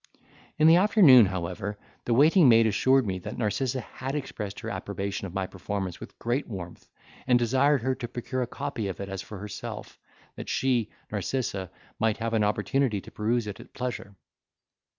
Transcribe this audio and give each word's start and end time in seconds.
In 0.57 0.65
the 0.65 0.77
afternoon, 0.77 1.27
however, 1.27 1.77
the 2.05 2.13
waiting 2.15 2.49
maid 2.49 2.65
assured 2.65 3.05
me 3.05 3.19
that 3.19 3.37
Narcissa 3.37 3.81
had 3.81 4.15
expressed 4.15 4.61
her 4.61 4.69
approbation 4.71 5.27
of 5.27 5.33
my 5.35 5.45
performance 5.45 5.99
with 5.99 6.17
great 6.17 6.47
warmth, 6.47 6.89
and 7.27 7.37
desired 7.37 7.83
her 7.83 7.93
to 7.93 8.07
procure 8.07 8.41
a 8.41 8.47
copy 8.47 8.87
of 8.87 8.99
it 8.99 9.09
as 9.09 9.21
for 9.21 9.37
herself, 9.37 9.99
that 10.37 10.49
she 10.49 10.89
(Narcissa) 11.11 11.69
might 11.99 12.17
have 12.17 12.33
an 12.33 12.43
opportunity 12.43 12.99
to 12.99 13.11
peruse 13.11 13.45
it 13.45 13.59
at 13.59 13.73
pleasure. 13.75 14.15